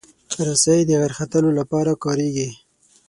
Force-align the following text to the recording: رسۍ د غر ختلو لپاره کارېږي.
رسۍ 0.47 0.79
د 0.85 0.91
غر 1.01 1.11
ختلو 1.19 1.49
لپاره 1.59 1.91
کارېږي. 2.03 2.49